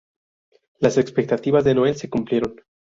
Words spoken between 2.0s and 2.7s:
cumplieron.